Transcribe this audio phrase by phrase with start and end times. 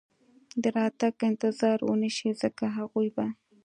[0.61, 3.25] د راتګ انتظار و نه شي، ځکه هغوی به.